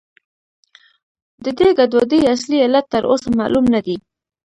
د 1.43 1.45
دې 1.57 1.69
ګډوډۍ 1.77 2.21
اصلي 2.33 2.57
علت 2.65 2.85
تر 2.93 3.03
اوسه 3.11 3.29
معلوم 3.39 3.65
نه 3.73 3.79
دی. 3.85 3.95